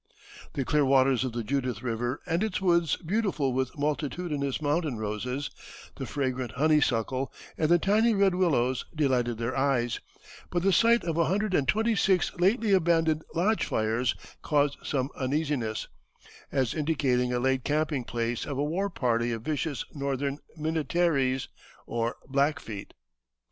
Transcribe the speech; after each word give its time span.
The 0.53 0.65
clear 0.65 0.83
waters 0.83 1.23
of 1.23 1.33
the 1.33 1.43
Judith 1.43 1.83
River 1.83 2.21
and 2.25 2.43
its 2.43 2.59
woods 2.59 2.95
beautiful 2.95 3.53
with 3.53 3.77
multitudinous 3.77 4.59
mountain 4.59 4.97
roses, 4.97 5.51
the 5.97 6.07
fragrant 6.07 6.53
honeysuckle, 6.53 7.31
and 7.55 7.69
the 7.69 7.77
tiny 7.77 8.15
red 8.15 8.33
willows 8.33 8.83
delighted 8.95 9.37
their 9.37 9.55
eyes; 9.55 9.99
but 10.49 10.63
the 10.63 10.73
sight 10.73 11.03
of 11.03 11.17
a 11.17 11.25
hundred 11.25 11.53
and 11.53 11.67
twenty 11.67 11.95
six 11.95 12.33
lately 12.39 12.73
abandoned 12.73 13.23
lodge 13.35 13.63
fires 13.67 14.15
caused 14.41 14.79
some 14.83 15.11
uneasiness, 15.15 15.87
as 16.51 16.73
indicating 16.73 17.31
a 17.31 17.39
late 17.39 17.63
camping 17.63 18.03
place 18.03 18.47
of 18.47 18.57
a 18.57 18.63
war 18.63 18.89
party 18.89 19.31
of 19.31 19.43
vicious 19.43 19.85
northern 19.93 20.39
Minnetarees 20.57 21.47
or 21.85 22.15
Blackfeet. 22.27 22.95